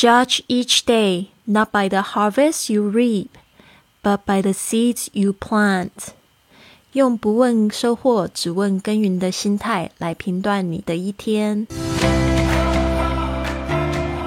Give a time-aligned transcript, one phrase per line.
[0.00, 3.36] Judge each day not by the harvest you reap,
[4.02, 5.90] but by the seeds you plant。
[6.92, 11.66] 用不问收获，只问耕耘的心态来评断你的一天。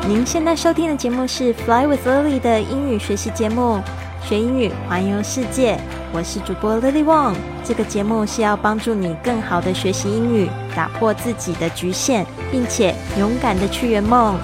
[0.08, 3.82] 您现在收听的节目是《Fly with Lily》的英语学习节目，
[4.24, 5.80] 学英语环游世界。
[6.14, 7.34] 我是主播 Lily Wong。
[7.66, 14.38] 这个节目是要帮助你更好的学习英语，打破自己的局限，并且勇敢的去圆梦。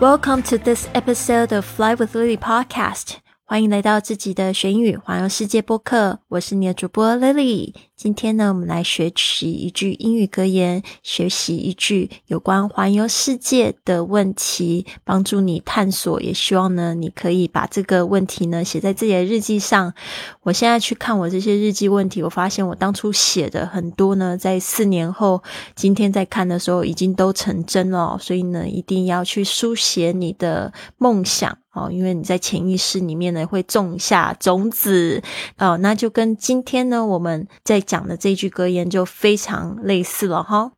[0.00, 3.18] Welcome to this episode of Fly with Lily podcast.
[3.44, 7.72] 欢迎来到自己的学英语环游世界播客，我是你的主播 Lily。
[7.96, 16.20] 今天呢，我们来学习一句英语格言，学习一句有关环游世界的问题，帮助你探索。
[16.20, 19.94] 也希望呢，你可以把这个问题呢写在自己的日记上。
[20.42, 25.44] 我现在去看我这些日记问题，我发现我当初写的很多呢，在四年后，
[25.76, 28.18] 今天在看的时候已经都成真了。
[28.20, 31.56] 所以呢，一定要去书写你的梦想。
[31.74, 35.20] 哦，因为你在潜意识里面呢会种下种子，
[35.58, 40.72] 哦，那就跟今天呢我们在讲的这句格言就非常类似了哈。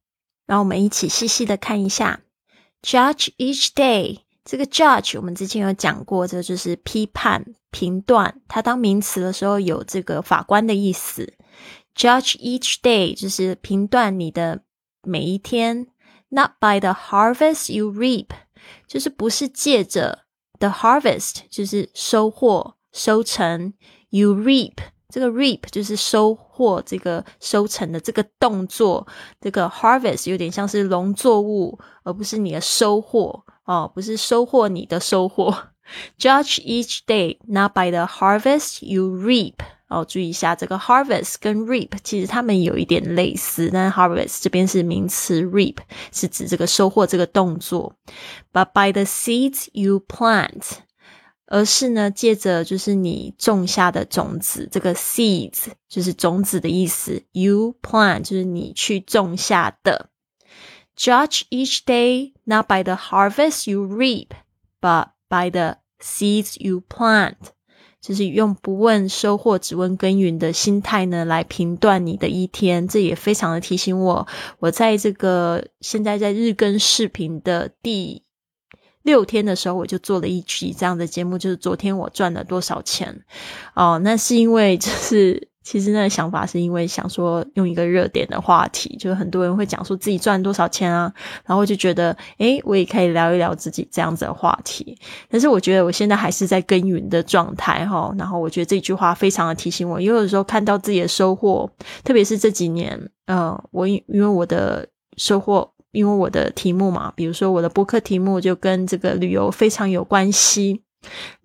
[0.46, 2.20] 让我们一起细细的看一下
[2.82, 11.32] ，Judge each day 这个 Judge 我们之前有讲过，这就是批判、评断，它当名词的时候有这个法官的意思。
[11.96, 14.62] Judge each day 就是评断你的
[15.02, 15.86] 每一天
[16.28, 18.28] ，Not by the harvest you reap，
[18.86, 20.26] 就是不是借着。
[20.58, 23.74] The harvest 就是收获、收成。
[24.08, 24.76] You reap
[25.16, 29.06] 这个 reap 就是收获、这个收成的这个动作。
[29.40, 35.56] 这个 harvest 有点像是农作物，而不是你的收获哦，不是收获你的收获。
[36.18, 39.54] Judge each day not by the harvest you reap。
[39.88, 45.76] 哦，注意一下，这个 harvest 跟 reap 其实它们有一点类似，但 harvest 这边是名词，reap
[46.12, 47.94] 是指这个收获这个动作。
[48.52, 50.80] But by the seeds you plant，
[51.46, 60.10] 而是呢，借着就是你种下的种子，这个 seeds 就是种子的意思，you plant 就是你去种下的。
[60.96, 64.28] Judge each day not by the harvest you reap,
[64.80, 67.36] but by the seeds you plant.
[68.00, 72.86] 就是用不问收获，只问耕耘的心态呢，来评断你的一天。
[72.86, 74.26] 这也非常的提醒我，
[74.60, 78.22] 我在这个现在在日更视频的第
[79.06, 83.18] 六天的时候，我就做了一期这样的节目，就是昨天我赚了多少钱
[83.72, 83.98] 哦。
[84.04, 85.48] 那是因为就是。
[85.66, 91.12] 其实那个想法是因为想说用一个热点的话题，就是很多人会讲说自己赚多少钱啊，
[91.44, 94.96] 然后就觉得诶，我也可以聊一聊自己这样子的话题。
[95.28, 101.68] 但是我觉得我现在还是在耕耘的状态哈，然后我觉得这句话非常的提醒我，因为有时候看到自己的收获，
[102.04, 110.82] 特别是这几年，嗯，我因因为我的收获，因为我的题目嘛，比如说我的播客题目就跟这个旅游非常有关系。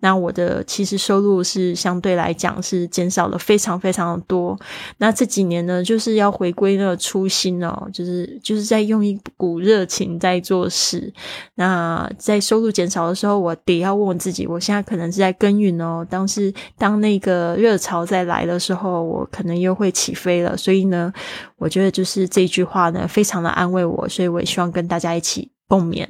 [0.00, 4.58] 那我的其实收入是相对来讲是减少了非常非常的多。
[4.98, 11.12] 那这几年呢，就是要回归那个初心哦，就是就是在用一股热情在做事。
[11.54, 16.04] 那在收入减少的时候，我得要问我自己，我现在可能是在耕耘哦。
[16.10, 20.56] 当是当那个热潮再来的时候，我可能又会起飞了。
[20.56, 21.12] 所以呢，
[21.56, 26.08] 我觉得就是这句话呢，非常的安慰我，所以我也希望跟大家一起共勉。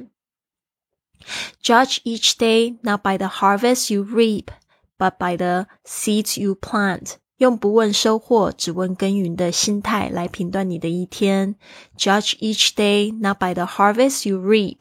[1.60, 4.50] Judge each day not by the harvest you reap,
[4.98, 7.16] but by the seeds you plant.
[7.36, 11.54] 用不问收获，只问耕耘的心态来评断你的一天。
[11.96, 14.78] Judge each day not by the harvest you reap,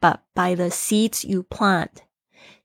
[0.00, 2.02] but by the seeds you plant.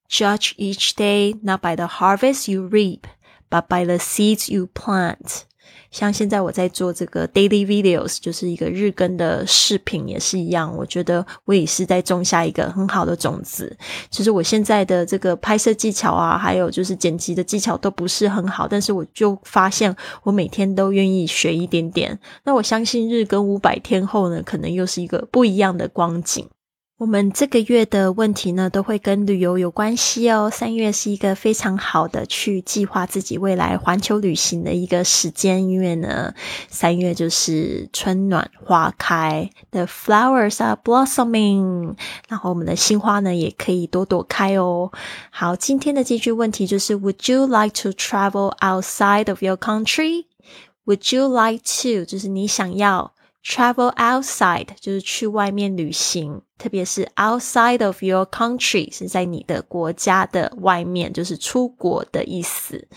[0.09, 3.01] Judge each day not by the harvest you reap,
[3.49, 5.45] but by the seeds you plant.
[5.90, 10.74] 像现在我在做这个 daily videos，就是一个日更的视频，也是一样。
[10.76, 13.76] 我觉得我也是在种下一个很好的种子。
[14.10, 22.18] 其实我现在的这个拍摄技巧啊，还有就是剪辑的技巧都不是很好，但是我就发现我每天都愿意学一点点。
[22.44, 26.46] 那我相信日更五百天后呢，可能又是一个不一样的光景。
[27.00, 30.50] 我们这个月的问题呢，都会跟旅游有关系哦。
[30.52, 36.34] 三月是一个非常好的去计划自己未来环球旅行的一个时间，因为呢，
[36.68, 41.94] 三月就是春暖花开，the flowers are blossoming，
[42.28, 44.92] 然后我们的新花呢也可以朵朵开哦。
[45.30, 52.04] 好，今天的这句问题就是：Would you like to travel outside of your country？Would you like to？
[52.04, 53.14] 就是你想要
[53.47, 62.87] Travel outside 就是去外面旅行，特别是 outside of your country 是在你的国家的外面，就是出国的意思。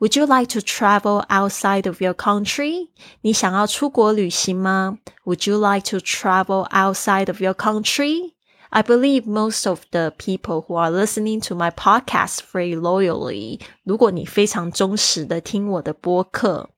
[0.00, 2.90] Would you like to travel outside of your country？
[3.22, 4.98] 你想要出国旅行吗？
[5.24, 8.34] Would you like to travel outside of your country?
[8.68, 16.68] I believe most of the people who are listening to my podcast very loyally，如果你非常忠实的听我的播客，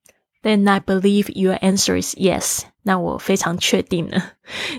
[0.44, 2.60] then I believe your answer is yes。
[2.82, 4.22] 那我非常确定呢，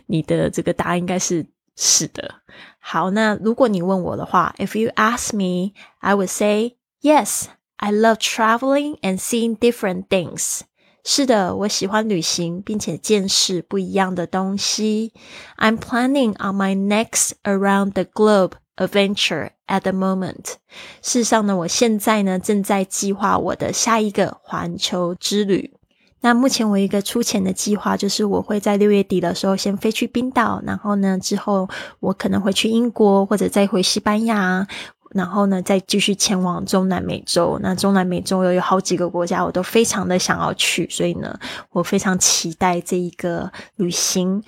[0.06, 1.46] 你的这个答案应该是
[1.76, 2.36] 是的。
[2.80, 7.46] 好，那如果你问我的话，if you ask me, I would say yes.
[7.80, 10.62] I love traveling and seeing different things.
[11.04, 15.14] 是的，我喜欢旅行，并且见识不一样的东西。
[15.58, 20.56] I'm planning on my next around the globe adventure at the moment。
[21.04, 25.76] 事实上呢，我现在呢正在计划我的下一个环球之旅。
[26.23, 31.69] 那目前我一个出钱的计划就是，我会在六月底的时候先飞去冰岛，然后呢之后
[32.01, 34.67] 我可能会去英国，或者再回西班牙。
[35.15, 37.59] 然后呢，再继续前往中南美洲。
[37.63, 41.39] 那中南美洲又有好几个国家，我都非常的想要去，所以呢，
[41.71, 44.43] 我非常期待这一个旅行。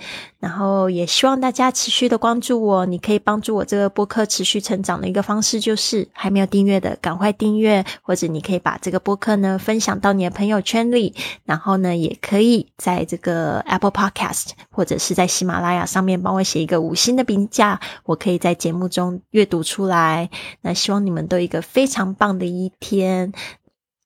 [0.45, 2.85] 然后也希望大家持续的关注我。
[2.85, 11.15] 你可以帮助我这个播客持续成长的一个方式，就是还没有订阅的，赶快订阅，或者你可以把这个播客呢分享到你的朋友圈里。
[11.47, 20.29] 然后呢，也可以在这个 Apple Podcast 或者是在喜马拉雅上面帮我写一个五星的评价，我可以在节目中阅读出来。
[20.61, 23.33] 那希望你们都一个非常棒的一天。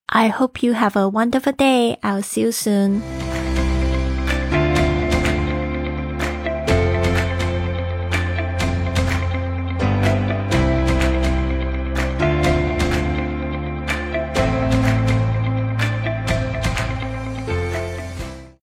[0.06, 1.99] I hope you have a wonderful day.
[2.00, 3.47] I'll see you soon.